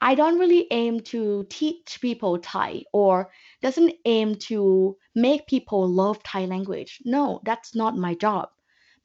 [0.00, 3.30] I don't really aim to teach people Thai or
[3.62, 7.00] doesn't aim to make people love Thai language.
[7.04, 8.48] No, that's not my job.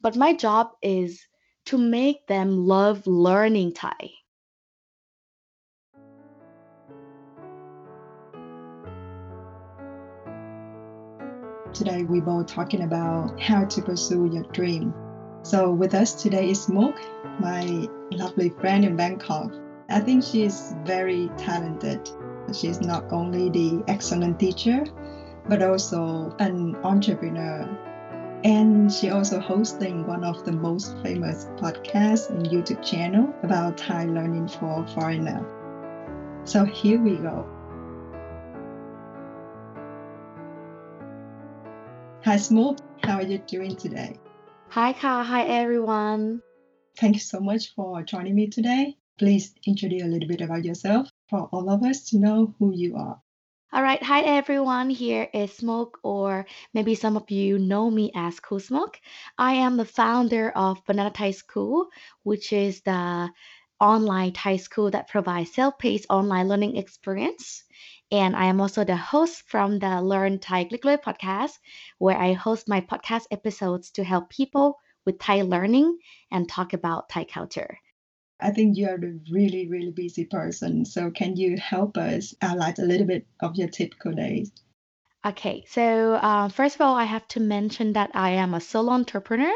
[0.01, 1.25] But my job is
[1.65, 4.11] to make them love learning Thai.
[11.73, 14.93] Today we both talking about how to pursue your dream.
[15.41, 16.99] So with us today is Smoke,
[17.39, 19.62] my lovely friend in Bangkok.
[19.93, 22.09] I think she is very talented.
[22.51, 24.85] She's not only the excellent teacher,
[25.47, 27.69] but also an entrepreneur.
[28.43, 34.05] And she also hosting one of the most famous podcasts and YouTube channel about Thai
[34.05, 35.45] learning for foreigner.
[36.43, 37.47] So here we go.
[42.25, 42.79] Hi, Smoke.
[43.03, 44.17] How are you doing today?
[44.69, 45.23] Hi, Ka.
[45.23, 46.41] Hi, everyone.
[46.97, 48.97] Thank you so much for joining me today.
[49.19, 52.95] Please introduce a little bit about yourself for all of us to know who you
[52.95, 53.21] are.
[53.71, 54.01] All right.
[54.03, 54.89] Hi, everyone.
[54.89, 58.99] Here is Smoke, or maybe some of you know me as Kru Smoke.
[59.37, 61.89] I am the founder of Banana Thai School,
[62.23, 63.31] which is the
[63.79, 67.63] online Thai school that provides self-paced online learning experience.
[68.11, 71.53] And I am also the host from the Learn Thai Clickly podcast,
[71.97, 75.97] where I host my podcast episodes to help people with Thai learning
[76.31, 77.79] and talk about Thai culture.
[78.39, 80.85] I think you're a really, really busy person.
[80.85, 84.51] So can you help us highlight a little bit of your typical days?
[85.25, 88.91] Okay, so uh, first of all, I have to mention that I am a solo
[88.91, 89.55] entrepreneur,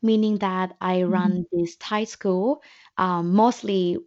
[0.00, 2.62] meaning that I run this Thai school
[2.96, 3.98] um, mostly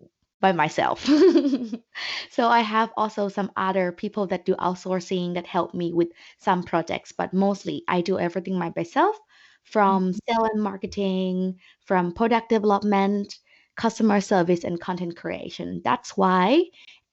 [0.42, 1.06] by myself.
[2.32, 6.64] so I have also some other people that do outsourcing that help me with some
[6.64, 9.16] projects, but mostly I do everything by myself
[9.64, 13.38] from sales and marketing, from product development,
[13.76, 15.82] customer service, and content creation.
[15.84, 16.64] That's why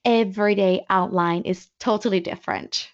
[0.04, 2.88] everyday outline is totally different.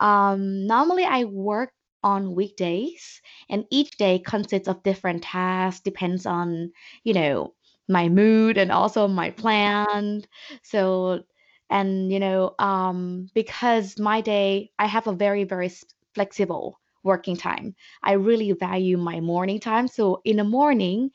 [0.00, 6.72] Um, normally, I work on weekdays, and each day consists of different tasks, depends on,
[7.04, 7.54] you know,
[7.88, 10.22] my mood and also my plan.
[10.62, 11.24] So,
[11.70, 15.70] and you know, um, because my day, I have a very, very
[16.14, 17.74] flexible working time.
[18.02, 19.88] I really value my morning time.
[19.88, 21.10] So in the morning,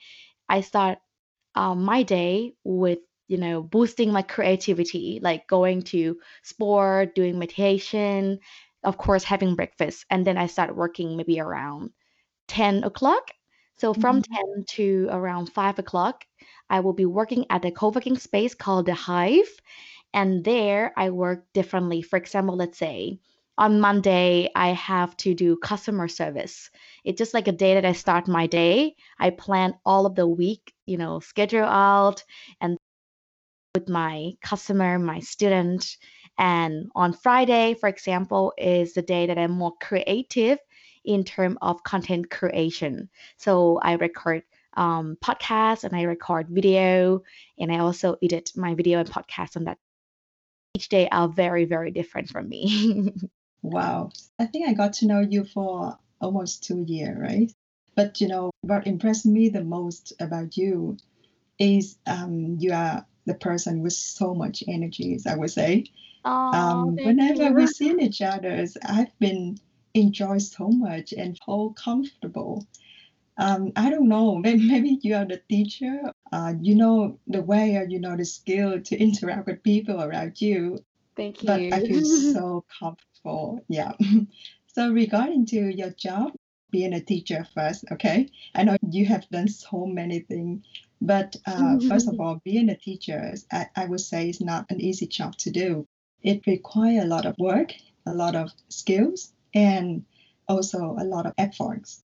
[0.50, 1.00] I start
[1.56, 8.40] um, my day with you know boosting my creativity, like going to sport, doing meditation,
[8.84, 11.92] of course having breakfast, and then I start working maybe around
[12.48, 13.32] 10 o'clock.
[13.78, 14.24] So from Mhm.
[14.24, 16.26] 10 to around 5 o'clock,
[16.70, 19.50] I will be working at a co-working space called the Hive.
[20.14, 22.02] And there I work differently.
[22.02, 23.20] For example, let's say
[23.58, 26.70] on Monday, I have to do customer service.
[27.04, 28.96] It's just like a day that I start my day.
[29.20, 32.24] I plan all of the week, you know, schedule out
[32.60, 32.78] and
[33.76, 35.98] with my customer, my student.
[36.38, 40.60] And on Friday, for example, is the day that I'm more creative
[41.06, 43.10] in terms of content creation.
[43.38, 47.22] So I record um, podcasts and I record video,
[47.60, 49.78] and I also edit my video and podcast on that.
[50.76, 53.14] Each day are very, very different from me.
[53.62, 54.12] Wow.
[54.40, 57.52] I think I got to know you for almost two years, right?
[57.96, 60.98] But you know, what impressed me the most about you
[61.60, 65.86] is um, you are the person with so much energy, as I would say.
[66.26, 67.68] oh, Um, whenever you.
[67.68, 69.60] see each other, I've been
[69.94, 72.66] enjoy so much and so comfortable.
[73.38, 76.12] Um, I don't know, maybe, maybe you are the teacher.
[76.32, 80.40] Uh, you know the way or you know the skill to interact with people around
[80.40, 80.80] you
[81.16, 81.48] Thank you.
[81.48, 83.11] but I feel so comfortable.
[83.68, 83.94] Yeah.
[84.74, 86.32] So regarding to your job,
[86.72, 88.30] being a teacher first, okay?
[88.56, 90.64] I know you have done so many things,
[91.02, 94.80] but uh, first of all, being a teacher, I, I would say is not an
[94.80, 95.86] easy job to do.
[96.24, 97.74] It requires a lot of work,
[98.06, 100.06] a lot of skills, and
[100.48, 102.02] also a lot of efforts.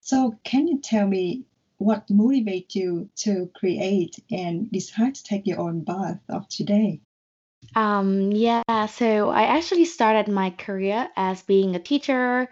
[0.00, 1.44] So can you tell me
[1.78, 7.00] what motivates you to create and decide to take your own path of today?
[7.74, 12.48] Um, yeah, so I actually started my career as being a teacher,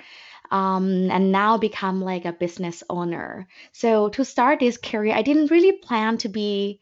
[0.51, 3.49] um, and now become like a business owner.
[3.73, 6.81] So to start this career, I didn't really plan to be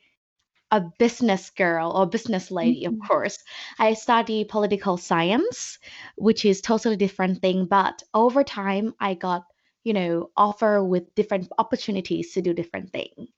[0.70, 3.08] a business girl or business lady, of Mhm.
[3.08, 3.38] course.
[3.78, 5.78] I study political science,
[6.16, 9.44] which is totally different thing, but over time I got,
[9.84, 13.28] you know, offer with different opportunities to do different thing.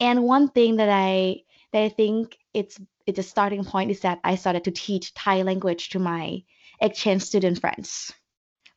[0.00, 1.42] And one thing that I
[1.72, 5.42] that I think it's it's a starting point is that I started to teach Thai
[5.42, 6.42] language to my
[6.80, 8.12] exchange student friends.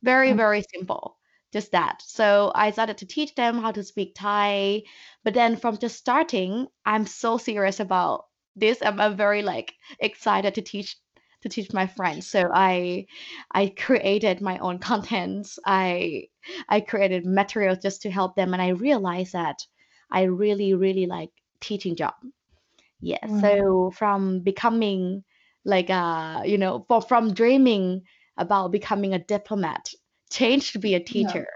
[0.04, 0.38] Very, mm-hmm.
[0.38, 1.18] very simple.
[1.54, 2.02] Just that.
[2.06, 4.84] So I started to teach them how to speak Thai.
[5.24, 8.26] But then from just starting, I'm so serious about
[8.56, 8.80] this.
[8.84, 10.98] I'm, I'm very like excited to teach
[11.42, 12.28] to teach my friends.
[12.28, 13.06] So I
[13.52, 15.58] I created my own contents.
[15.66, 16.28] I
[16.68, 19.60] I created materials just to help them and I realized that
[20.12, 21.30] I really really like
[21.62, 22.16] teaching job.
[23.02, 23.26] Yeah.
[23.26, 23.42] Wow.
[23.42, 25.24] So from becoming
[25.66, 28.04] like uh you know for, from dreaming
[28.38, 29.94] about becoming a diplomat
[30.30, 31.28] change to be a Yeah.
[31.28, 31.48] teacher.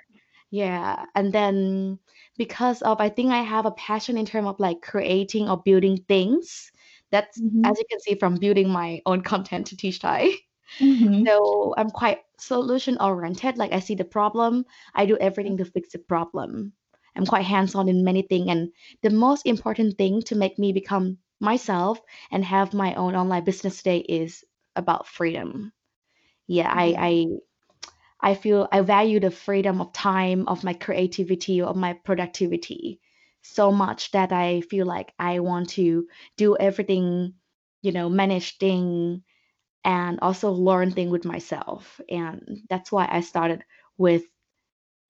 [0.51, 1.05] Yeah.
[1.15, 1.99] And then
[2.37, 6.03] because of I think I have a passion in terms of like creating or building
[6.07, 6.71] things.
[7.11, 7.65] That's Mm-hmm.
[7.65, 10.31] as you can see from building my own content to teach Thai.
[10.79, 11.25] Mm-hmm.
[11.27, 13.57] So I'm quite solution oriented.
[13.57, 14.65] Like I see the problem,
[14.95, 16.73] I do everything to fix the problem.
[17.15, 18.71] I'm quite hands-on in many things, and
[19.03, 21.99] the most important thing to make me become myself
[22.31, 24.43] and have my own online business today is
[24.75, 25.73] about freedom.
[26.47, 27.03] Yeah, I mm-hmm.
[27.03, 32.99] I I feel I value the freedom of time, of my creativity, of my productivity
[33.43, 36.07] so much that I feel like I want to
[36.37, 37.35] do everything,
[37.81, 39.23] you know, manage thing
[39.83, 42.01] and also learn thing with myself.
[42.09, 43.63] And that's why I started
[43.97, 44.23] with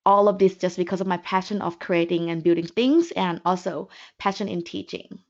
[0.06, 3.88] all of this just because of my passion of creating and building things and also
[4.18, 5.20] passion in teaching.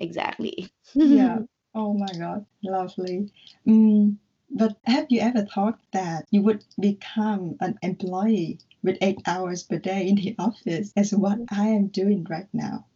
[0.00, 0.68] Exactly.
[1.04, 1.40] Yeah.
[1.74, 2.46] Oh my God.
[2.64, 3.30] Lovely.
[3.66, 4.16] Mm,
[4.50, 9.78] but have you ever thought that you would become an employee with eight hours per
[9.78, 12.86] day in the office as what I am doing right now?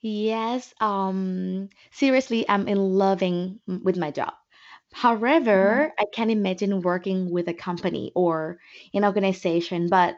[0.00, 4.34] Yes, um, seriously, I'm in loving m- with my job.
[4.92, 8.58] However, I can't imagine working with a company or
[8.94, 10.16] an organization, but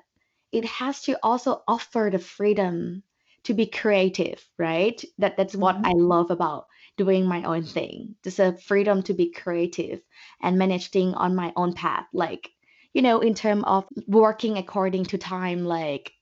[0.52, 3.02] it has to also offer the freedom
[3.44, 5.02] to be creative, right?
[5.18, 5.86] That that's what mhm.
[5.86, 6.66] I love about
[6.96, 8.16] doing my own thing.
[8.24, 10.00] Just a freedom to be creative
[10.42, 12.06] and manage things on my own path.
[12.12, 12.50] Like,
[12.94, 16.12] you know, in terms of working according to time, like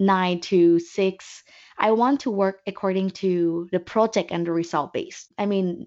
[0.00, 1.42] nine to six.
[1.78, 5.32] I want to work according to the project and the result based.
[5.38, 5.86] I mean,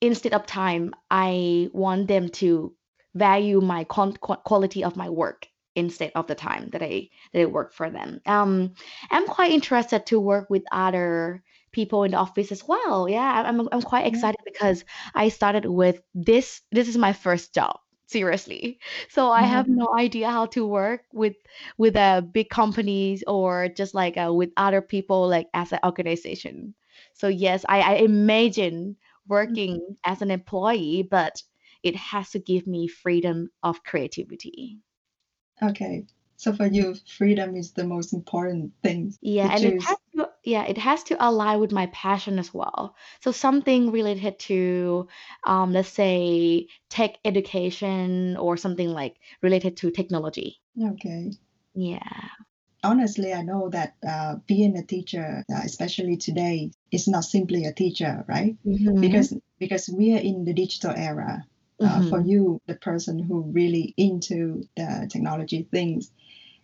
[0.00, 2.74] instead of time, I want them to
[3.14, 7.72] value my quality of my work instead of the time that I that I work
[7.72, 8.20] for them.
[8.26, 8.74] Um,
[9.10, 11.42] I'm quite interested to work with other
[11.72, 13.08] people in the office as well.
[13.08, 14.06] Yeah, I'm I'm quite Yeah.
[14.06, 14.84] excited because
[15.14, 16.62] I started with this.
[16.72, 17.78] This is my first job.
[18.06, 18.78] Seriously.
[19.08, 21.36] So I have Oh, no idea how to work with
[21.78, 26.74] with uh, big companies or just like uh, with other people like as an organization.
[27.14, 31.42] So yes, I, I imagine working as an employee, but
[31.82, 34.78] it has to give me freedom of creativity.
[35.62, 36.06] Okay.
[36.36, 40.64] So for you, freedom is the most important thing Yeah, and it has to yeah,
[40.64, 42.96] it has to align with my passion as well.
[43.20, 45.08] So something related to
[45.46, 50.60] um, let's say tech education or something like related to technology.
[50.78, 51.32] Okay.
[51.74, 52.28] Yeah.
[52.82, 57.72] Honestly, I know that uh, being a teacher, uh, especially today, is not simply a
[57.72, 58.56] teacher, right?
[58.66, 59.00] Mm-hmm.
[59.00, 61.46] Because because we are in the digital era.
[61.82, 62.22] Uh, for Mm-hmm.
[62.22, 66.10] you, the person who really into the technology things,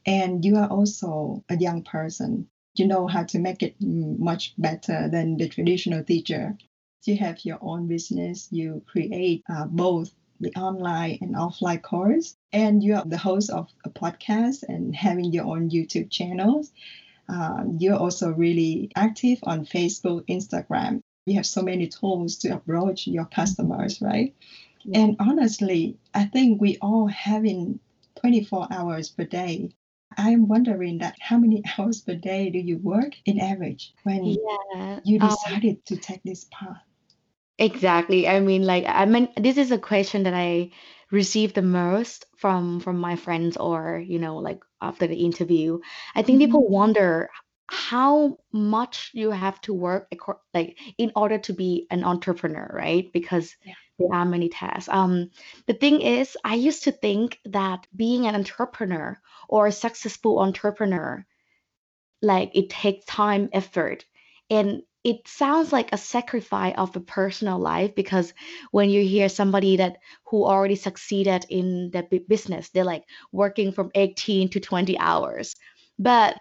[0.07, 5.09] and you are also a young person, you know how to make it much better
[5.09, 6.57] than the traditional teacher.
[7.05, 10.11] You have your own business, you create uh, both
[10.41, 15.33] the online and offline course, and you are the host of a podcast and having
[15.33, 16.73] your own YouTube channels.
[17.29, 21.01] Um, you're also really active on Facebook, Instagram.
[21.27, 24.35] You have so many tools to approach your customers, right?
[24.95, 27.81] And honestly, I think we all having
[28.17, 29.71] 24 hours per day.
[30.17, 35.01] I'm wondering that how many hours per day do you work in average when Yeah.
[35.03, 36.83] you Um, decided to take this path?
[37.59, 38.29] exactly.
[38.29, 40.71] I mean, like, I mean, this is a question that I
[41.11, 45.81] receive the most from from my friends or, you know, like after the interview.
[46.15, 46.41] I think Mhm.
[46.41, 47.29] people wonder
[47.69, 50.09] how much you have to work
[50.55, 53.13] like in order to be an entrepreneur, right?
[53.13, 53.75] Because Yeah.
[54.01, 54.89] There are many tasks.
[54.91, 55.31] Um,
[55.67, 61.25] the thing is, I used to think that being an entrepreneur or a successful entrepreneur
[62.23, 64.05] like it takes time effort
[64.51, 68.35] and it sounds like a sacrifice of a personal life because
[68.73, 73.91] when you hear somebody that who already succeeded in the business they're like working from
[73.95, 75.57] 18 to 20 hours
[75.99, 76.37] but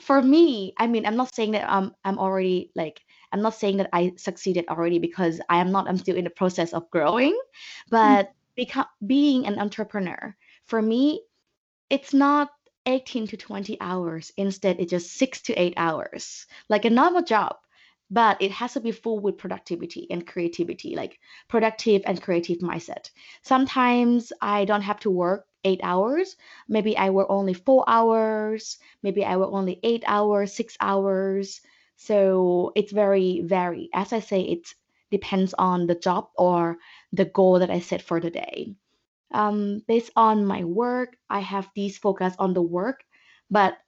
[0.00, 3.00] for me i mean i'm not saying that i'm i'm already like
[3.36, 6.30] i'm not saying that i succeeded already because i am not i'm still in the
[6.30, 7.38] process of growing
[7.90, 8.32] but mm-hmm.
[8.56, 11.20] become being an entrepreneur for me
[11.90, 12.50] it's not
[12.86, 14.32] 18 to 20 hours.
[14.36, 17.56] Instead, it's just six to eight hours, like a normal job.
[18.08, 23.10] But it has to be full with productivity and creativity, like productive and creative mindset.
[23.42, 26.36] Sometimes I don't have to work eight hours.
[26.68, 28.78] Maybe I work only four hours.
[29.02, 31.60] Maybe I work only eight hours, six hours.
[31.96, 33.90] So it's very varied.
[33.94, 34.68] As I say, it
[35.10, 36.78] depends on the job or
[37.12, 38.74] the goal that I set for the day.
[39.32, 43.04] Um, based on my work, I have these focus on the work,
[43.50, 43.78] but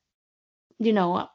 [0.78, 1.28] you know,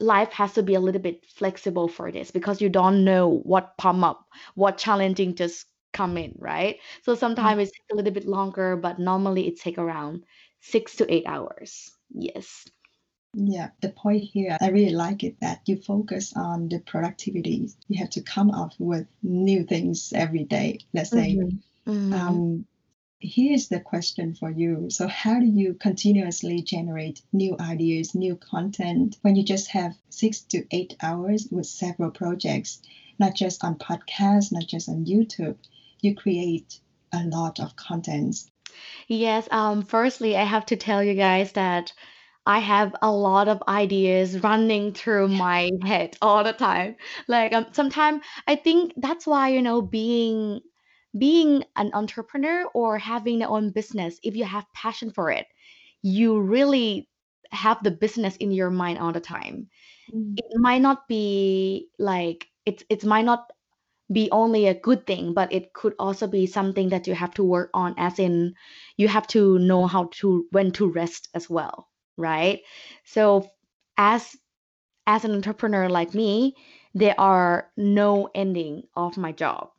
[0.00, 3.76] life has to be a little bit flexible for this because you don't know what
[3.78, 6.78] pop up, what challenging just come in, right?
[7.02, 7.18] So Mm.
[7.18, 10.24] sometimes it's a little bit longer, but normally it take around
[10.60, 11.90] six to eight hours.
[12.10, 12.66] Yes.
[13.38, 17.68] Yeah, the point here, I really like it that you focus on the productivity.
[17.86, 20.78] You have to come up with new things every day.
[20.94, 21.58] Let's say, Mhm.
[21.86, 22.14] Mhm.
[22.14, 22.66] um,
[23.20, 24.88] here's the question for you.
[24.88, 30.40] So, how do you continuously generate new ideas, new content when you just have six
[30.52, 32.80] to eight hours with several projects,
[33.18, 35.58] not just on podcasts, not just on YouTube?
[36.00, 36.80] You create
[37.12, 38.50] a lot of contents.
[39.08, 41.92] Yes, um, firstly, I have to tell you guys that
[42.46, 46.96] I have a lot of ideas running through my head all the time.
[47.28, 50.60] Like um, sometimes I think that's why, you know, being
[51.18, 55.46] being an entrepreneur or having your own business, if you have passion for it,
[56.02, 57.08] you really
[57.52, 59.68] have the business in your mind all the time.
[60.12, 63.50] Mm, It might not be like it's it might not
[64.12, 67.44] be only a good thing, but it could also be something that you have to
[67.44, 68.54] work on, as in
[68.96, 72.62] you have to know how to when to rest as well, right?
[73.04, 73.50] So
[73.96, 74.36] as
[75.06, 76.54] as an entrepreneur like me,
[76.94, 79.70] there are no ending of my job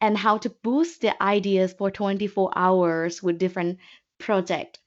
[0.00, 3.78] and how to boost the ideas for 24 hours with different
[4.18, 4.80] project.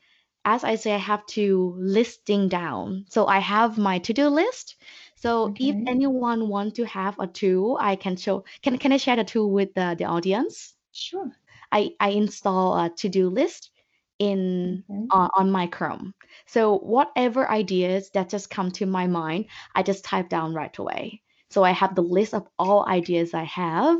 [0.46, 3.06] As I say, I have to listing down.
[3.10, 4.76] So I have my to-do list.
[5.16, 8.46] So if anyone want to have a tool, I can show.
[8.62, 10.76] Can can I share the tool with the, the audience?
[10.92, 11.32] sure.
[11.72, 13.72] I, I install a to-do list
[14.20, 16.14] in Okay, uh, on my Chrome.
[16.48, 19.46] So whatever ideas that just come to my mind,
[19.76, 21.22] I just type down right away.
[21.50, 23.98] So I have the list of all ideas I have,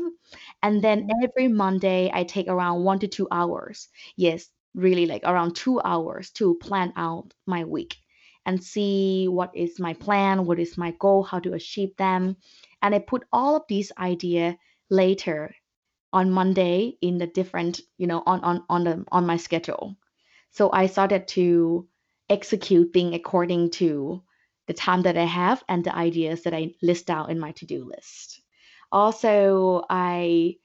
[0.62, 3.88] and then every Monday I take around one to two hours.
[4.16, 7.96] Yes, really like around two hours to plan out my week
[8.44, 12.36] and see what is my plan, what is my goal, how to achieve them.
[12.82, 14.58] And I put all of these idea
[14.90, 15.54] later
[16.12, 19.96] on Monday in the different, you know, on on on the on my schedule.
[20.56, 21.88] So I started to
[22.28, 24.22] execute things according to
[24.66, 27.84] the time that I have and the ideas that I list out in my to-do
[27.84, 28.42] list.
[28.90, 30.56] Also, I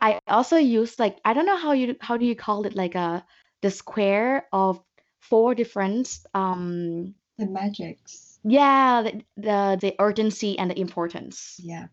[0.00, 2.94] I also use like I don't know how you how do you call it like
[2.94, 3.24] a
[3.62, 4.82] the square of
[5.20, 8.38] four different um the magics.
[8.44, 11.60] yeah the the, the urgency and the importance.
[11.62, 11.88] Yeah,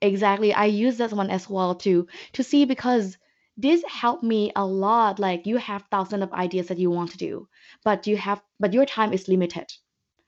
[0.00, 0.52] Exactly.
[0.52, 3.16] I use that one as well to to see because
[3.56, 5.18] this helped me a lot.
[5.18, 7.48] Like you have thousands of ideas that you want to do,
[7.84, 9.72] but you have but your time is limited.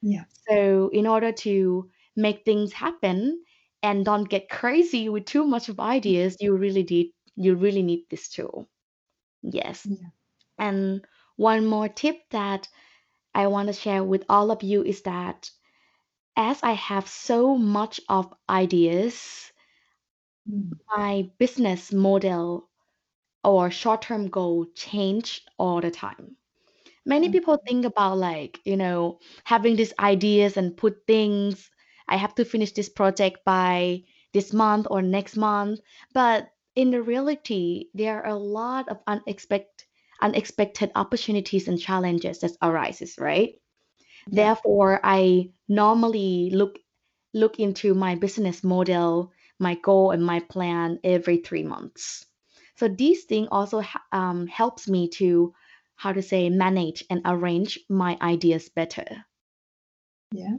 [0.03, 3.43] yeah, So in order to make things happen
[3.83, 8.07] and don't get crazy with too much of ideas, you really need you really need
[8.11, 8.69] this tool.
[9.43, 9.89] Yes.
[9.89, 10.09] yeah.
[10.59, 12.69] And one more tip that
[13.35, 15.51] I want to share with all of you is that
[16.37, 19.53] as I have so much of ideas,
[20.49, 22.71] Mm, my business model
[23.45, 26.37] or short-term goal change all the time.
[27.07, 27.33] Many mm.
[27.33, 31.71] people think about like, you know, having these ideas and put things,
[32.09, 35.81] I have to finish this project by this month or next month.
[36.13, 39.85] But in the reality, there are a lot of unexpected
[40.23, 43.61] unexpected opportunities and challenges that arises, right?
[44.29, 46.79] Yeah, Therefore, I normally look
[47.35, 52.25] look into my business model, my goal, and my plan every three months.
[52.77, 55.55] So these things also um, helps me to
[55.97, 59.25] how to say manage and arrange my ideas better.
[60.33, 60.57] yeah.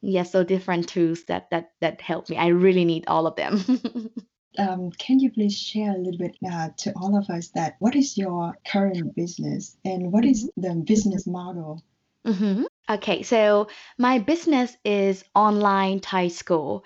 [0.00, 2.36] Yes, so different tools that that that help me.
[2.36, 3.64] I really need all of them.
[4.58, 7.94] Um, can you please share a little bit uh, to all of us that what
[7.94, 11.82] is your current business and what is the business model?
[12.24, 13.66] hmm Okay, so
[13.98, 16.84] my business is online Thai school.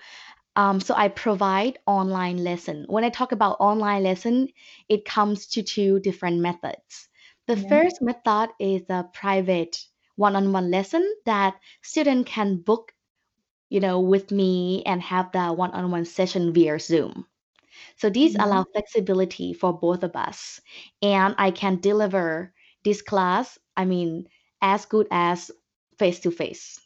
[0.55, 2.85] Um, so I provide online lesson.
[2.89, 4.49] When I talk about online lesson,
[4.89, 7.09] it comes to two different methods.
[7.47, 12.93] The Yeah, first method is a private one-on-one lesson that student can book,
[13.69, 17.27] you know, with me and have the one-on-one session via Zoom.
[17.97, 18.39] So these yeah.
[18.39, 20.61] allow flexibility for both of us,
[21.01, 22.53] and I can deliver
[22.83, 24.27] this class, I mean,
[24.61, 25.51] as good as
[25.97, 26.79] face to face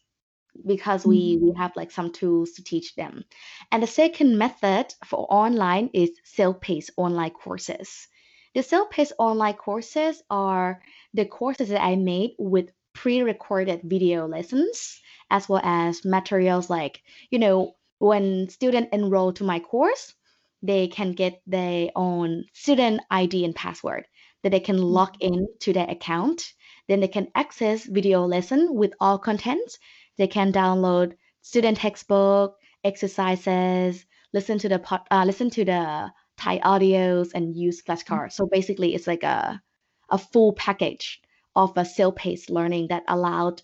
[0.66, 3.24] because we Mm, we have like some tools to teach them.
[3.72, 8.08] And the second method for online is self-paced online courses.
[8.54, 10.82] The self-paced online courses are
[11.14, 17.40] the courses that I made with pre-recorded video lessons as well as materials like, you
[17.40, 20.14] know, when students enroll to my course,
[20.62, 24.08] they can get their own student ID and password
[24.44, 26.54] that they can log in to their account.
[26.88, 29.80] Then they can access video lesson with all contents.
[30.18, 37.32] They can download student textbook, exercises, listen to the uh, listen to the Thai audios,
[37.34, 38.34] and use flashcards.
[38.34, 39.62] So basically, it's like a
[40.10, 41.22] a full package
[41.56, 43.62] of a self-paced learning that allowed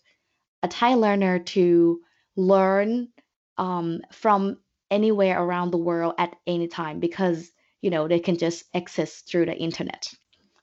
[0.63, 2.01] a Thai learner to
[2.35, 3.09] learn
[3.57, 4.57] um, from
[4.89, 9.45] anywhere around the world at any time because you know they can just access through
[9.45, 10.11] the internet.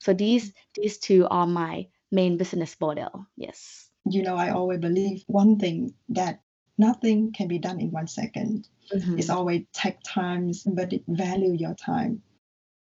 [0.00, 3.26] So these these two are my main business model.
[3.36, 3.87] Yes.
[4.10, 6.40] You know, I always believe one thing that
[6.78, 8.68] nothing can be done in one second.
[8.94, 9.18] Mhm.
[9.18, 12.22] It's always take times, but it value your time.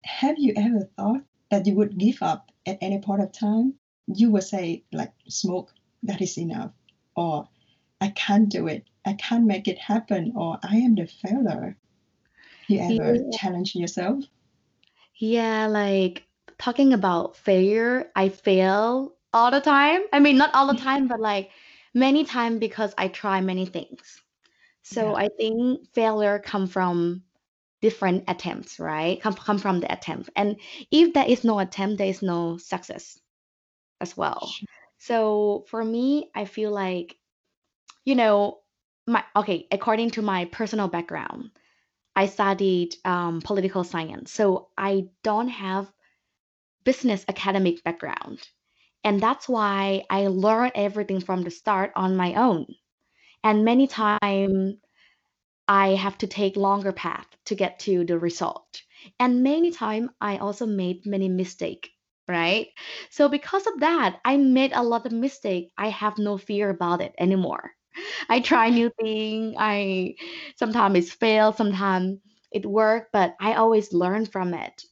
[0.04, 3.74] Have you ever thought that you would give up at any point of time?
[4.08, 6.72] You would say like smoke, that is enough,
[7.16, 7.48] or
[8.00, 11.78] I can't do it, I can't make it happen, or I am the failure.
[12.68, 13.30] You ever Yeah.
[13.32, 14.24] challenge yourself?
[15.16, 16.24] Yeah, like
[16.58, 20.02] talking about failure, I fail all the time.
[20.14, 21.52] I mean, not all the time, but like
[21.94, 24.22] many times because I try many things.
[24.84, 25.14] So Yeah.
[25.16, 27.24] I think failure come from
[27.82, 29.22] different attempts, right?
[29.22, 30.30] Come come from the attempt.
[30.36, 30.60] And
[30.92, 33.20] if there is no attempt, there is no success
[34.02, 34.48] as well.
[34.48, 34.68] Sure.
[34.98, 37.18] So for me, I feel like,
[38.06, 38.60] you know,
[39.08, 41.52] my okay, according to my personal background,
[42.16, 44.32] I studied um, political science.
[44.32, 45.92] So I don't have
[46.84, 48.40] business academic background.
[49.04, 52.68] And that's why I learned everything from the start on my own.
[53.44, 54.76] And many times
[55.68, 58.84] I have to take longer path to get to the result.
[59.20, 61.90] And many times I also made many mistake,
[62.28, 62.68] right?
[63.10, 65.72] So because of that, I made a lot of mistake.
[65.78, 67.72] I have no fear about it anymore.
[68.30, 69.56] I try new thing.
[69.60, 70.16] I
[70.58, 72.20] sometimes it fail, sometimes
[72.52, 74.84] it work, but I always learn from it.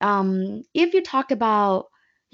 [0.00, 1.86] Um, if you talk about,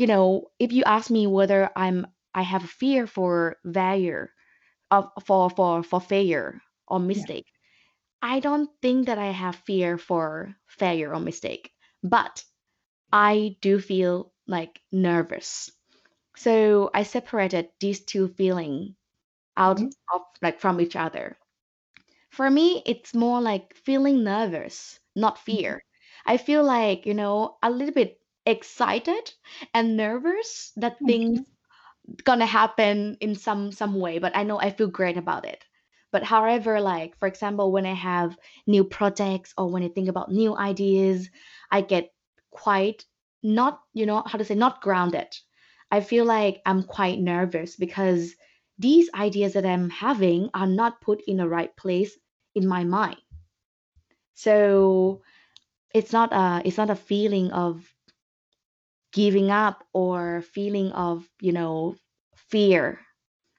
[0.03, 4.35] you know, if you ask me whether I'm I have fear for failure
[4.91, 7.25] of for for for failure or Yeah.
[7.25, 7.47] mistake,
[8.23, 12.45] I don't think that I have fear for failure or mistake, but
[13.13, 15.71] I do feel like nervous.
[16.37, 18.97] So I separated these two feeling
[19.57, 19.93] out Mhm.
[20.15, 21.39] of like from each other.
[22.31, 25.63] For me, it's more like feeling nervous, not Mhm.
[25.63, 25.85] fear.
[26.27, 29.33] I feel like, you know, a little bit excited
[29.75, 31.07] and nervous that mm-hmm.
[31.07, 31.47] things Okay.
[32.25, 35.65] gonna happen in some some way, but I know I feel great about it.
[36.11, 40.31] But however, like for example, when I have new projects or when I think about
[40.33, 41.31] new ideas,
[41.71, 42.13] I get
[42.51, 43.07] quite
[43.43, 45.29] not, you know, how to say, not grounded.
[45.91, 48.35] I feel like I'm quite nervous because
[48.79, 52.19] these ideas that I'm having are not put in the right place
[52.55, 53.21] in my mind.
[54.35, 55.23] So
[55.95, 57.92] it's not a it's not a feeling of
[59.13, 61.97] giving up or feeling of, you know,
[62.37, 63.01] fear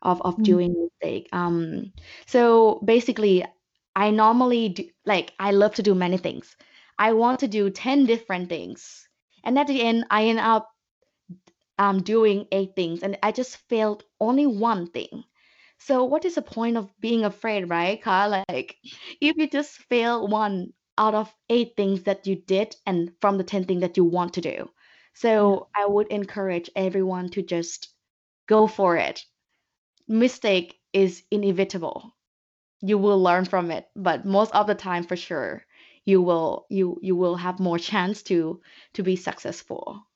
[0.02, 0.44] of of Mm.
[0.44, 1.30] doing mistake.
[1.34, 1.94] Um,
[2.28, 3.46] so basically,
[3.96, 6.56] I normally do like I love to do many things.
[7.00, 9.08] I want to do ten different things,
[9.44, 10.70] and at the end, I end up
[11.80, 15.24] um doing eight things, and I just failed only one thing.
[15.80, 18.44] So what is the point of being afraid, right, Carl?
[18.50, 18.78] Like,
[19.22, 23.44] if you just fail one out of eight things that you did, and from the
[23.44, 24.70] ten things that you want to do.
[25.14, 27.90] So I would encourage everyone to just
[28.48, 29.26] go for it
[30.08, 32.16] mistake is inevitable
[32.82, 35.66] you will learn from it but most of the time for sure
[36.06, 38.62] you will you you will have more chance to
[38.94, 40.08] to be successful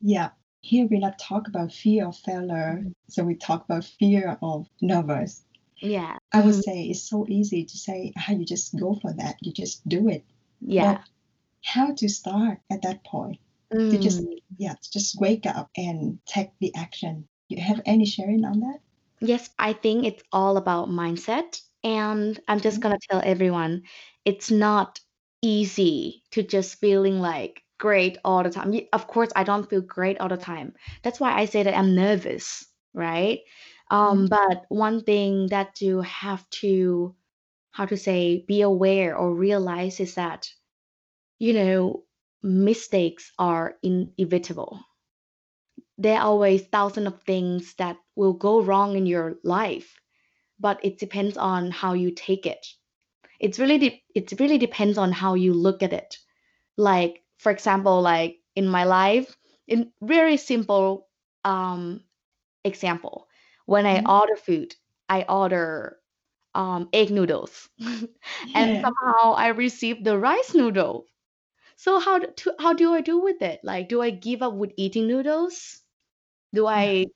[0.00, 0.30] Yeah.
[0.62, 2.82] Here we not talk about fear of failure.
[2.82, 2.94] Mhm.
[3.08, 5.44] So we talk about fear of nervous.
[5.80, 6.62] yeah I would Mhm.
[6.62, 9.38] say it's so easy to say, ah, you just go for that.
[9.42, 10.24] You just do it.
[10.60, 11.02] yeah But
[11.64, 13.40] how to start at that point?
[13.90, 14.38] To just, Mm.
[14.58, 17.28] yeah, to just wake up and take the action.
[17.48, 18.80] You have any sharing on that?
[19.20, 22.80] yes i think it's all about mindset and i'm just Mhm.
[22.80, 23.82] gonna tell everyone
[24.24, 25.00] it's not
[25.42, 30.18] easy to just feeling like great all the time of course i don't feel great
[30.20, 33.40] all the time that's why i say that i'm nervous right
[33.90, 34.28] um Mhm.
[34.28, 37.14] but one thing that you have to
[37.72, 40.48] how to say be aware or realize is that
[41.38, 42.05] you know
[42.46, 44.80] mistakes are inevitable.
[45.98, 50.00] There are always thousands of things that will go wrong in your life
[50.58, 52.66] but it depends on how you take it.
[53.40, 56.18] It's really de- it really depends on how you look at it.
[56.76, 61.08] Like for example like in my life in very simple
[61.44, 62.04] um
[62.64, 63.28] example
[63.66, 64.06] when i Mhm.
[64.06, 64.74] order food
[65.08, 65.98] i order
[66.54, 67.68] um, egg noodles,
[68.54, 71.06] and somehow I received the rice noodle.
[71.76, 73.60] So how do, to, how do I do with it?
[73.62, 75.80] Like, do I give up with eating noodles?
[76.54, 76.66] Do.
[76.66, 77.06] I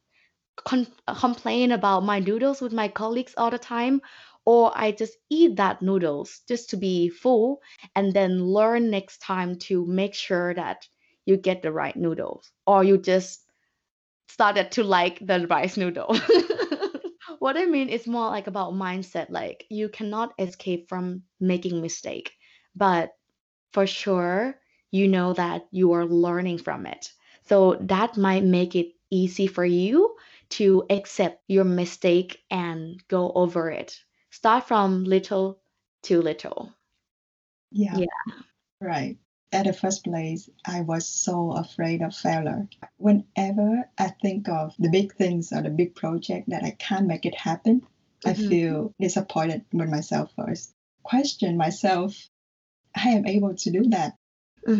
[0.56, 0.86] con-
[1.18, 4.00] complain about my noodles with my colleagues all the time?
[4.44, 7.60] Or I just eat that noodles just to be full
[7.94, 10.88] and then learn next time to make sure that
[11.26, 12.50] you get the right noodles.
[12.66, 13.44] Or you just
[14.28, 16.16] started to like the rice noodle.
[17.38, 19.26] what I mean is more like about mindset.
[19.30, 22.32] Like you cannot escape from making mistake,
[22.74, 23.10] but
[23.72, 27.12] for sure you know that you are learning from it.
[27.42, 30.16] So that might make it easy for you
[30.50, 33.98] to accept your mistake and go over it.
[34.30, 35.60] Start from little
[36.02, 36.74] to little.
[37.72, 37.96] Yeah.
[37.98, 38.06] Yeah.
[38.80, 39.18] Right.
[39.52, 42.68] At the first place, I was so afraid of failure.
[42.98, 47.26] Whenever I think of the big things or the big project that I can't make
[47.26, 47.86] it happen,
[48.24, 48.48] I Mhm.
[48.48, 50.74] feel disappointed with myself first.
[51.02, 52.30] Question myself,
[52.96, 54.16] I am able to do that.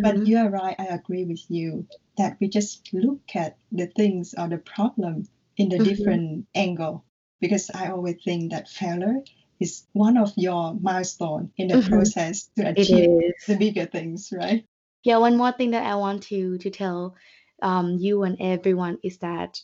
[0.03, 0.27] But Mhm.
[0.27, 4.49] you are right, I agree with you that we just look at the things or
[4.49, 5.81] the problem in a Mhm.
[5.81, 7.05] different angle.
[7.41, 9.23] Because I always think that failure
[9.61, 12.11] is one of your milestone in the Mhm.
[12.19, 13.11] process to achieve
[13.47, 14.67] the bigger things, right?
[15.03, 17.17] Yeah, one more thing that I want to to tell
[17.63, 19.61] um, you and everyone is that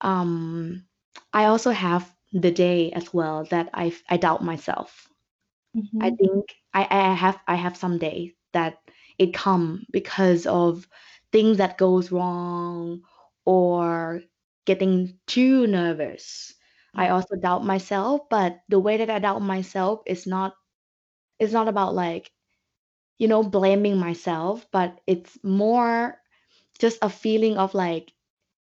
[0.00, 0.86] um,
[1.32, 5.08] I also have the day as well that I I doubt myself.
[6.00, 6.16] I Mm-hmm.
[6.20, 8.78] think I, I have I have some days that
[9.18, 10.88] it come because of
[11.32, 13.02] things that goes wrong
[13.44, 14.22] or
[14.66, 16.54] getting too nervous.
[16.96, 20.54] I also doubt myself, but the way that I doubt myself is not
[21.38, 22.32] it's not about like
[23.18, 26.20] you know blaming myself, but it's more
[26.78, 28.12] just a feeling of like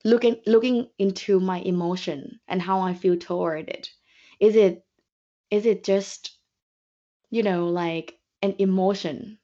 [0.05, 3.91] looking looking into my emotion and how I feel toward it.
[4.41, 4.85] Is it
[5.51, 6.39] is it just
[7.31, 9.39] you know like an emotion?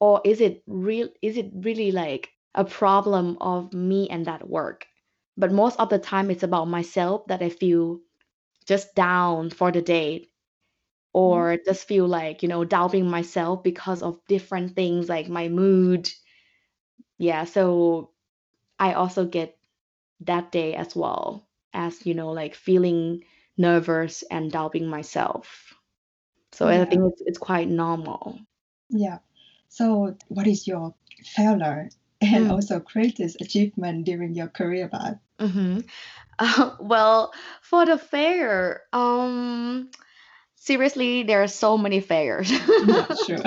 [0.00, 4.86] Or is it real is it really like a problem of me and that work?
[5.36, 8.00] But most of the time it's about myself that i feel
[8.66, 10.28] just down for the day
[11.26, 11.44] Mm-hmm.
[11.44, 16.10] or just feel like you know doubting myself because of different things like my mood.
[17.18, 18.12] Yeah so
[18.78, 19.58] i also get
[20.20, 23.24] that day as well as you know like feeling
[23.56, 25.74] nervous and doubting myself
[26.54, 28.38] so i think it's, it's quite normal
[28.88, 29.18] Yeah.
[29.68, 31.90] So, what is your failure
[32.20, 32.50] and Mm.
[32.50, 35.18] also greatest achievement during your career path?
[35.40, 35.80] hmm
[36.38, 39.90] Uh, well, for the fair, um,
[40.56, 43.44] seriously, there are so many fairs, Yeah, sure.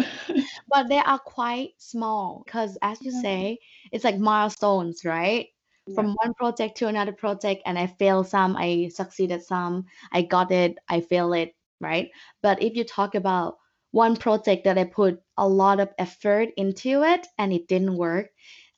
[0.69, 3.21] but they are quite small because, as you Yeah.
[3.21, 3.59] say,
[3.91, 5.49] it's like milestones, right?
[5.87, 5.95] Yeah.
[5.95, 10.51] From one project to another project, and I failed some, I succeeded some, I got
[10.51, 12.09] it, I failed it, right?
[12.41, 13.57] But if you talk about
[13.91, 18.29] one project that I put a lot of effort into it and it didn't work,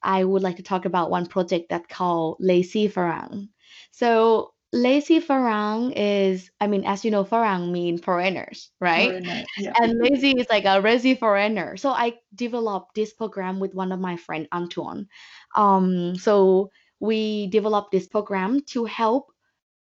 [0.02, 3.50] I would like to talk about one project that called Lazy Farang.
[3.92, 9.10] So lazy Farang is, I mean, as you know, Farang mean foreigners, right?
[9.10, 9.44] Foreigner.
[9.58, 9.74] Yeah.
[9.82, 11.76] And lazy is like a lazy foreigner.
[11.78, 15.08] So I developed this program with one of my friend Antoine.
[15.56, 19.32] Um, so we developed this program to help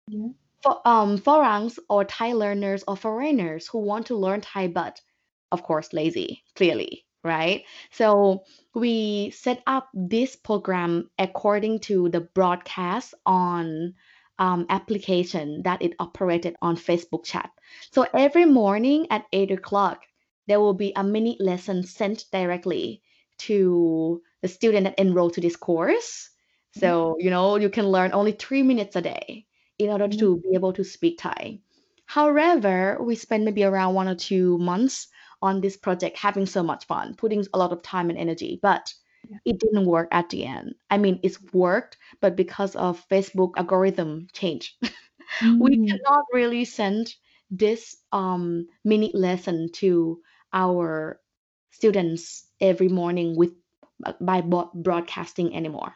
[0.08, 0.30] Yeah.
[0.68, 5.00] For um farangs or Thai learners or foreigners who want to learn Thai but
[5.50, 7.64] of course lazy, clearly, right?
[7.92, 8.44] So
[8.76, 13.94] we set up this program according to the broadcast on
[14.40, 17.50] um, application that it operated on Facebook chat.
[17.94, 20.04] So every morning at eight o'clock,
[20.48, 23.02] there will be a mini lesson sent directly
[23.48, 26.30] to the student that enrolled to this course.
[26.74, 29.47] So, you know, you can learn only three minutes a day
[29.80, 31.60] in order to be able to speak Thai.
[32.06, 35.08] However, we spent maybe around one or two months
[35.42, 38.94] on this project having so much fun, putting a lot of time and energy, but
[39.30, 39.38] Yeah.
[39.46, 40.76] it didn't work at the end.
[40.90, 44.78] I mean, it's worked, but because of Facebook algorithm change,
[45.60, 45.88] we Mm.
[45.88, 47.14] cannot really send
[47.52, 50.22] this um, mini lesson to
[50.54, 51.20] our
[51.72, 53.52] students every morning with
[54.22, 55.94] by bo- broadcasting anymore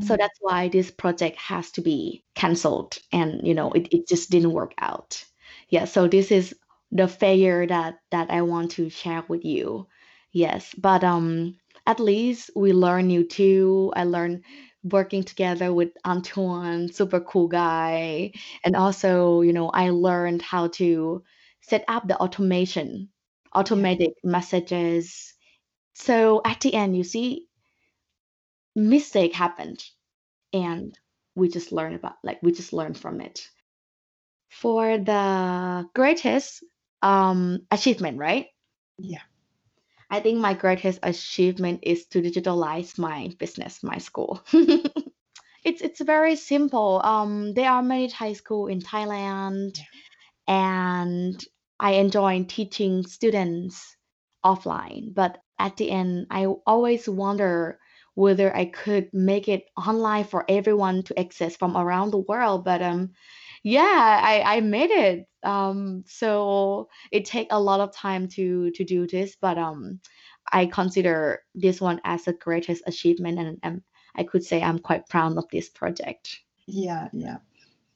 [0.00, 0.18] so Mm.
[0.18, 4.52] that's why this project has to be cancelled and you know it, it just didn't
[4.52, 5.24] work out.
[5.68, 6.54] Yeah so this is
[6.92, 9.88] the failure that that i want to share with you.
[10.32, 13.92] Yes but um at least we learn new too.
[13.96, 14.44] I learned
[14.82, 18.32] working together with antoine super cool guy.
[18.64, 21.22] And also you know i learned how to
[21.62, 23.08] set up the automation
[23.54, 25.34] automatic messages.
[25.94, 27.48] So at the end you see
[28.76, 29.84] mistake happened
[30.52, 30.98] and
[31.36, 33.48] we just learn about like we just learn from it
[34.50, 36.64] For the greatest
[37.00, 38.48] um, achievement, right?
[38.98, 39.22] Yeah.
[40.10, 44.42] I think my greatest achievement is to digitalize my business, my school.
[45.64, 47.00] It's it's very simple.
[47.04, 49.84] Um, there are many Thai school in Thailand, Yeah.
[50.48, 51.44] and
[51.80, 53.96] I enjoy teaching students
[54.44, 55.14] offline.
[55.14, 57.80] But at the end, I always wonder
[58.16, 62.64] whether I could make it online for everyone to access from around the world.
[62.64, 63.12] But um,
[63.62, 65.28] yeah, I I made it.
[65.44, 70.00] Um, so it take a lot of time to to do this, but um,
[70.52, 73.82] I consider this one as the greatest achievement, and, and
[74.16, 76.40] I could say I'm quite proud of this project.
[76.66, 77.38] Yeah, yeah,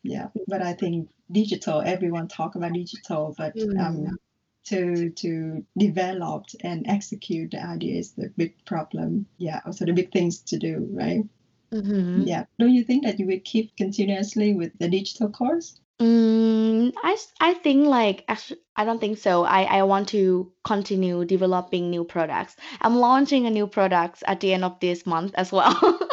[0.03, 0.29] yeah.
[0.49, 3.81] But I think digital, everyone talk about digital, but Mm.
[3.81, 4.19] um,
[4.65, 9.27] to to develop and execute the idea is the big problem.
[9.39, 11.25] Yeah, also the big things to do, right?
[11.73, 12.45] hmm Yeah.
[12.59, 15.81] Don't you think that you will keep continuously with the digital course?
[16.01, 19.45] Mm, I, I think like actually, I don't think so.
[19.45, 22.57] I, I want to continue developing new products.
[22.81, 25.77] I'm launching a new products at the end of this month as well.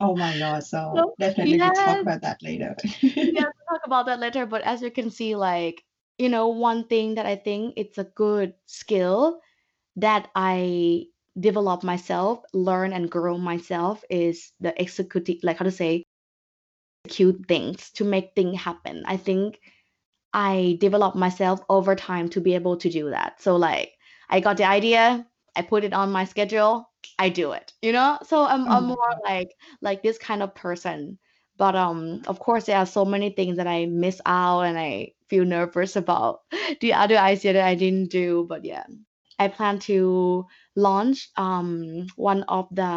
[0.00, 0.64] Oh my God.
[0.64, 2.76] So So definitely we talk about that later.
[2.82, 2.92] yeah,
[3.44, 4.46] we'll talk about that later.
[4.46, 5.84] But as you can see, like,
[6.22, 9.40] you know, one thing that I think it's a good skill
[9.96, 11.06] that I
[11.38, 16.04] develop myself, learn and grow myself is the executive, like how to say,
[17.04, 19.02] execute things to make things happen.
[19.06, 19.60] I think
[20.32, 23.42] I develop myself over time to be able to do that.
[23.42, 23.92] So like
[24.30, 28.18] I got the idea, I put it on my schedule, I do it, you know?
[28.26, 31.18] So I'm Oh I'm more like like this kind of person.
[31.56, 35.12] But um of course there are so many things that I miss out and I
[35.32, 36.40] feel nervous about
[36.82, 38.44] the other idea that I didn't do.
[38.48, 38.84] But yeah.
[39.38, 42.92] I plan to launch um one of the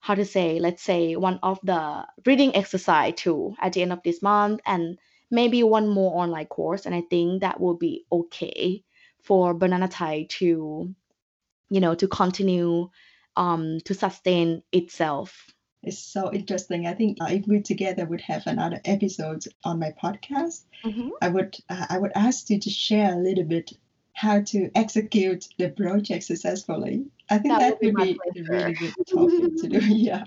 [0.00, 4.02] how to say, let's say one of the reading exercise too at the end of
[4.02, 4.98] this month and
[5.30, 6.86] maybe one more online course.
[6.86, 8.82] And I think that will be okay
[9.22, 10.94] for Banana Thai to,
[11.70, 12.88] you know, to continue
[13.36, 15.46] um to sustain itself.
[15.82, 16.86] It's so interesting.
[16.86, 21.28] I think uh, if we together would have another episode on my podcast, hmm I
[21.28, 23.72] would uh, I would ask you to share a little bit
[24.14, 27.06] how to execute the project successfully.
[27.30, 29.78] I think That that would my be a really good topic to do.
[29.94, 30.26] Yeah.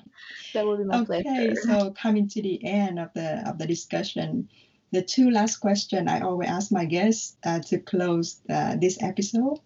[0.53, 1.55] that will be my Okay, pleasure.
[1.55, 4.49] so coming to the end of the of the discussion,
[4.91, 9.59] the two last question I always ask my guests uh, to close uh, this episode.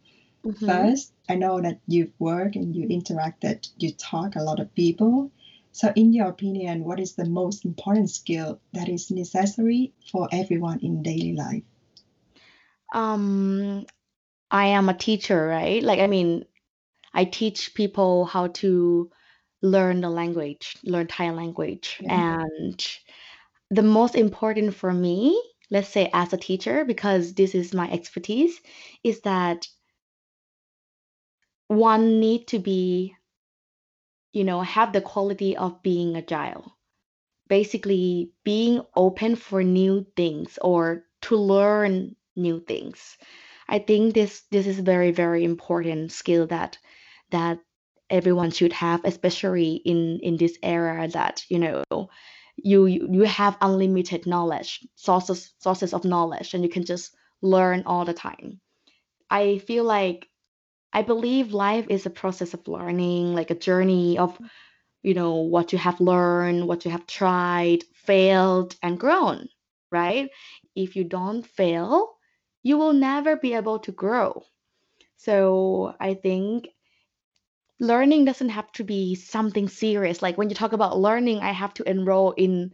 [0.44, 4.74] hmm First, I know that you've worked and you interacted, you talk a lot of
[4.76, 5.32] people.
[5.78, 10.80] So, in your opinion, what is the most important skill that is necessary for everyone
[10.82, 11.62] in daily life?
[12.96, 13.86] Um,
[14.50, 15.84] I am a teacher, right?
[15.84, 16.46] Like, I mean,
[17.14, 19.12] I teach people how to
[19.62, 21.98] learn the language, learn Thai language.
[22.00, 22.42] Yeah.
[22.42, 22.88] And
[23.70, 28.60] the most important for me, let's say as a teacher, because this is my expertise,
[29.04, 29.68] is that
[31.68, 33.16] one need to be,
[34.34, 36.76] you know, have the quality of being agile.
[37.48, 43.18] Basically, being open for new things or to learn new things.
[43.70, 46.78] I think this this is very very important skill that
[47.32, 47.60] that
[48.10, 51.84] everyone should have, especially in in this era that you know
[52.58, 58.06] you you have unlimited knowledge sources sources of knowledge and you can just learn all
[58.06, 58.60] the time.
[59.30, 60.28] I feel like
[60.94, 64.38] I believe life is a process of learning, like a journey of
[65.04, 69.50] you know what you have learned, what you have tried, failed, and grown,
[69.92, 70.30] right?
[70.76, 72.18] If you don't fail,
[72.64, 74.44] you will never be able to grow.
[75.18, 76.70] So I think
[77.80, 80.22] learning doesn't have to be something serious.
[80.22, 82.72] Like when you talk about learning, I have to enroll in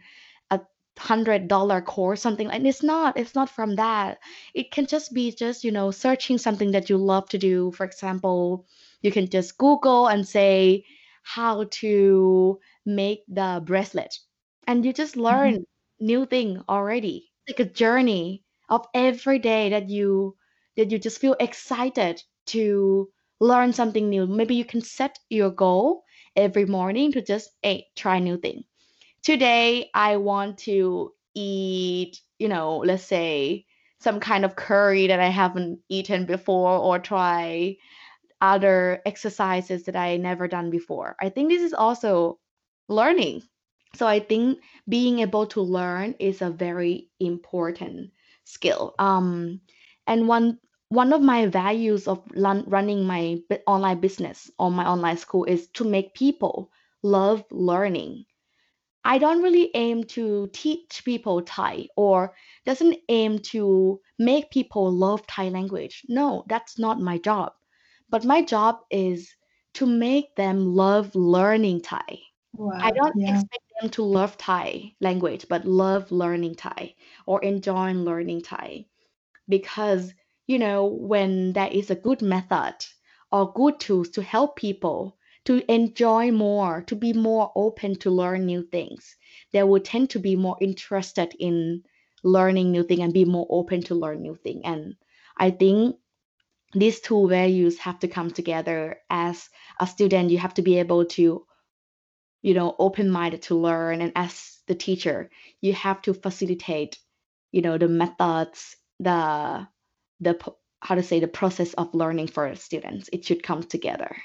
[0.98, 4.20] hundred dollar course, something like it's not, it's not from that.
[4.54, 7.72] It can just be just, you know, searching something that you love to do.
[7.72, 8.66] For example,
[9.02, 10.86] you can just Google and say
[11.24, 14.18] how to make the bracelet.
[14.68, 15.56] And you just Mhm.
[15.56, 15.66] learn
[16.00, 17.32] new thing already.
[17.48, 20.36] Like a journey of every day that you
[20.76, 24.28] that you just feel excited to learn something new.
[24.28, 26.04] Maybe you can set your goal
[26.36, 28.66] every morning to just hey, try new thing.
[29.24, 33.66] Today I want to eat, you know, let's say
[34.02, 37.78] some kind of curry that I haven't eaten before or try
[38.42, 41.16] other exercises that I never done before.
[41.22, 42.40] I think this is also
[42.90, 43.44] learning.
[43.96, 44.60] So I think
[44.90, 48.12] being able to learn is a very important
[48.44, 48.94] skill.
[49.00, 49.62] Um,
[50.06, 50.60] and one
[50.90, 55.68] one of my values of run, running my online business or my online school is
[55.70, 58.26] to make people love learning
[59.06, 62.36] I don't really aim to teach people Thai or
[62.66, 66.06] doesn't aim to make people love Thai language.
[66.10, 67.54] No, that's not my job.
[68.10, 69.36] But my job is
[69.76, 72.20] to make them love learning Thai.
[72.80, 73.24] I don't Yeah.
[73.26, 78.88] expect them to love Thai language, but love learning Thai or enjoy learning Thai
[79.48, 80.14] because
[80.48, 82.76] you know when there is a good method
[83.32, 88.46] or good tools to help people to enjoy more to be more open to learn
[88.46, 89.16] new things.
[89.52, 91.84] They will tend to be more interested in
[92.24, 94.66] learning new thing and be more open to learn new thing.
[94.66, 94.96] And
[95.38, 95.98] i think
[96.74, 99.02] these two values have to come together.
[99.10, 101.46] As a student you have to be able to
[102.42, 104.02] you know open minded to learn.
[104.02, 105.30] And as the teacher
[105.62, 106.98] you have to facilitate
[107.52, 109.68] you know the methods the
[110.22, 110.40] the
[110.80, 113.10] how to say the process of learning for students.
[113.12, 114.16] It should come together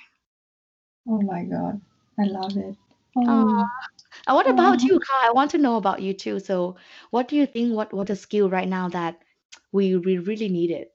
[1.09, 1.81] Oh my God.
[2.19, 2.77] I love it.
[3.27, 3.71] uh, Oh,
[4.27, 4.89] and what about oh.
[4.89, 5.29] you Kai?
[5.29, 6.77] i want to know about you too so
[7.11, 9.21] what do you think what what a skill right now that
[9.73, 10.89] we, we really needed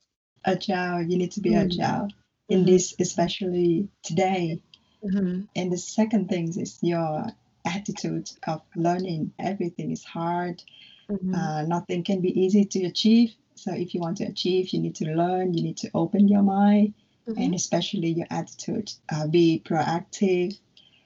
[0.46, 1.02] Agile.
[1.04, 2.10] You need to be mm agile
[2.50, 4.62] in mm-hmm, this, especially today.
[5.04, 7.28] mm-hmm, And the second thing is your
[7.66, 9.34] attitude of learning.
[9.40, 10.64] Everything is hard.
[11.10, 13.34] mm-hmm, Uh, nothing can be easy to achieve.
[13.56, 15.54] So if you want to achieve, you need to learn.
[15.54, 16.94] You need to open your mind,
[17.28, 18.92] mm-hmm, and especially your attitude.
[19.12, 20.58] Uh, be proactive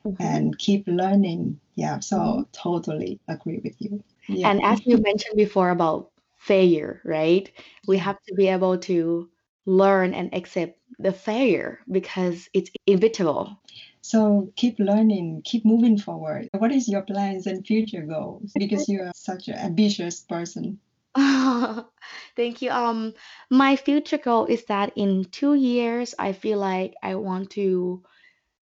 [0.06, 0.22] mm-hmm.
[0.22, 1.60] and keep learning.
[1.76, 2.00] Yeah.
[2.00, 2.46] So Mhm.
[2.52, 4.04] totally agree with you.
[4.28, 4.50] Yeah.
[4.52, 7.52] And as you mentioned before about failure, right?
[7.88, 9.30] We have to be able to
[9.66, 13.58] learn and accept the failure because it's inevitable.
[14.02, 16.50] So keep learning, keep moving forward.
[16.58, 18.52] What is your plans and future goals?
[18.56, 20.80] Because you are such an ambitious person.
[22.36, 22.72] Thank you.
[22.72, 23.14] Um,
[23.50, 28.04] my future goal is that in two years, I feel like I want to,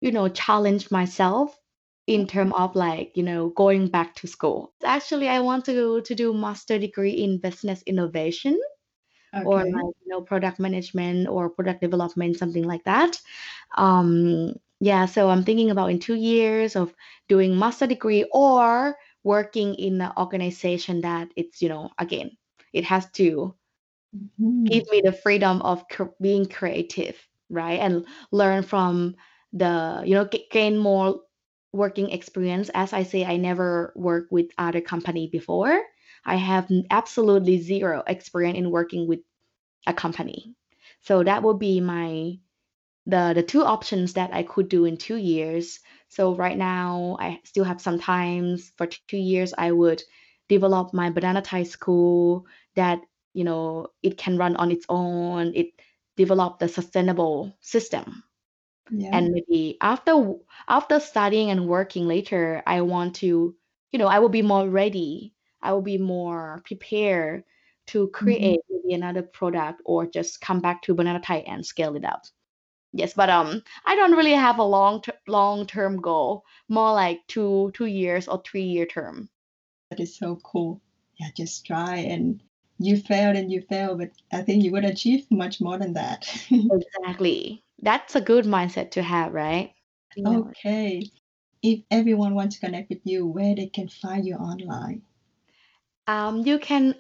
[0.01, 1.60] you know, challenge myself
[2.07, 4.73] in terms of like, you know, going back to school.
[4.83, 8.60] Actually, I want to to do master degree in business innovation.
[9.43, 9.73] or Okay.
[9.73, 13.19] like you know product management or product development something like that
[13.77, 16.93] um yeah so i'm thinking about in two years of
[17.27, 18.95] doing master degree or
[19.28, 22.30] working in an organization that it's you know again
[22.74, 23.56] it has to
[24.13, 24.68] Mhm.
[24.70, 27.18] give me the freedom of cr- being creative
[27.50, 29.16] right and learn from
[29.54, 31.22] the you know g- gain more
[31.74, 35.82] working experience as i say i never worked with other company before
[36.26, 39.20] i have absolutely zero experience in working with
[39.88, 40.56] a company.
[41.02, 42.40] So that would be my
[43.08, 45.80] the the two options that I could do in two years.
[46.10, 50.04] So right now I still have some times for two years I would
[50.50, 53.02] develop my banana Thai school that
[53.34, 55.54] you know it can run on its own.
[55.56, 55.67] It
[56.17, 58.24] develop the sustainable system.
[58.89, 59.13] Yeah.
[59.13, 60.36] And maybe after
[60.67, 63.56] after studying and working later, I want to,
[63.91, 65.34] you know, I will be more ready.
[65.62, 67.43] I will be more prepared
[67.88, 68.52] to Mhm.
[68.52, 72.24] create maybe another product or just come back to Banana Thai and scale it up.
[72.93, 76.45] Yes, but um, I don't really have a long ter- long term goal.
[76.69, 79.30] More like two two years or three year term.
[79.89, 80.82] That is so cool.
[81.19, 82.41] Yeah, just try and
[82.80, 86.28] you failed and you failed, but I think you would achieve much more than that.
[86.52, 87.63] Exactly.
[87.82, 89.73] That's a good mindset to have, right?
[90.26, 91.04] Okay.
[91.62, 95.02] If everyone wants to connect with you, where they can find you online?
[96.08, 96.95] Um, you can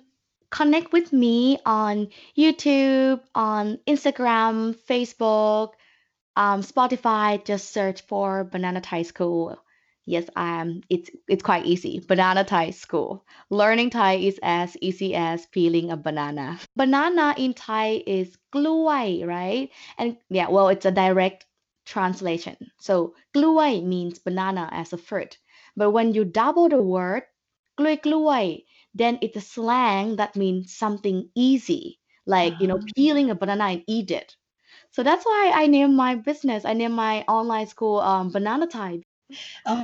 [0.49, 5.73] connect with me on YouTube, on Instagram, Facebook,
[6.35, 7.43] um, Spotify.
[7.43, 9.57] Just search for Banana Thai School.
[10.05, 10.81] Yes, I am.
[10.89, 11.99] it's it's quite easy.
[11.99, 13.25] Banana Thai School.
[13.49, 16.57] Learning Thai is as easy as peeling a banana.
[16.77, 19.69] Banana in Thai is gluai, right?
[19.97, 21.45] And yeah, well, it's a direct
[21.85, 22.55] translation.
[22.79, 25.37] So gluai means banana as a fruit.
[25.75, 27.23] But when you double the word,
[27.77, 28.63] gluai gluai,
[28.97, 33.65] then it's a slang that means something easy, like you know, Ah, peeling a banana
[33.65, 34.35] and eat it.
[34.91, 36.65] So that's why I named my business.
[36.65, 39.01] I named my online school um, Banana Thai.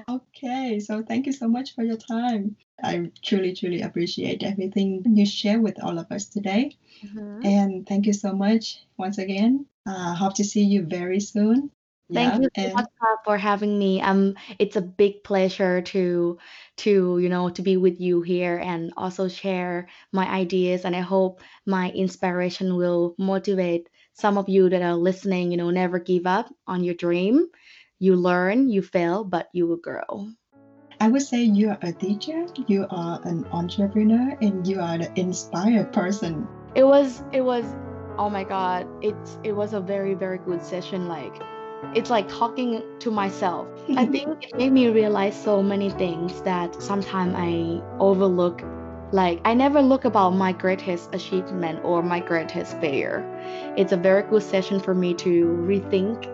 [0.10, 0.80] okay.
[0.80, 2.58] So thank you so much for your time.
[2.84, 6.78] I truly, truly appreciate everything you share with all of us today.
[7.01, 7.53] Mhm.
[7.53, 9.68] And thank you so much once again.
[9.86, 11.72] Uh, hope to see you very soon.
[12.12, 12.39] Thank Yeah.
[12.39, 12.88] you so And much
[13.26, 14.01] for having me.
[14.01, 16.38] Um, it's a big pleasure to
[16.78, 20.86] to you know to be with you here and also share my ideas.
[20.86, 25.51] And I hope my inspiration will motivate some of you that are listening.
[25.51, 27.47] You know, never give up on your dream.
[27.99, 30.30] You learn, you fail, but you will grow.
[30.99, 35.08] I would say you are a teacher, you are an entrepreneur, and you are an
[35.16, 36.47] inspired person.
[36.76, 37.66] It was it was
[38.18, 41.08] oh my god, it's it was a very very good session.
[41.08, 41.41] Like
[41.96, 43.68] it's like talking to myself.
[43.98, 48.62] I think it made me realize so many things that sometimes I overlook.
[49.12, 53.24] Like I never look about my greatest achievement or my greatest failure.
[53.78, 56.30] It's a very good session for me to rethink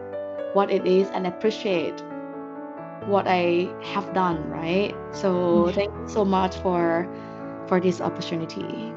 [0.53, 2.01] what it is and appreciate
[3.05, 4.95] what I have done, right?
[5.11, 5.75] So mm-hmm.
[5.75, 7.07] thank you so much for
[7.67, 8.93] for this opportunity.